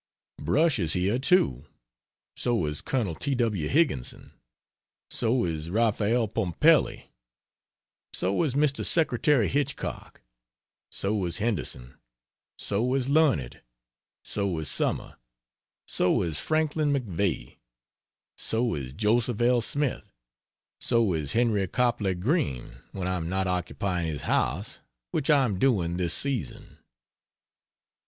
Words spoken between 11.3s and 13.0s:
Henderson; so